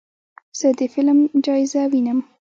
زه 0.59 0.67
د 0.77 0.79
فلم 0.93 1.17
جایزه 1.45 1.81
وینم. 1.91 2.19